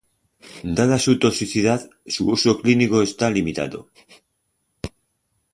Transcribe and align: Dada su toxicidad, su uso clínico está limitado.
Dada 0.63 0.97
su 0.97 1.19
toxicidad, 1.19 1.87
su 2.07 2.27
uso 2.27 2.59
clínico 2.59 3.03
está 3.03 3.29
limitado. 3.29 3.91